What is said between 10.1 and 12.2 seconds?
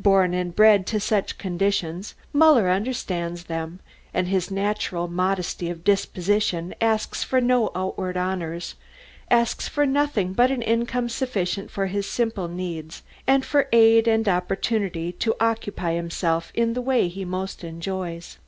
but an income sufficient for his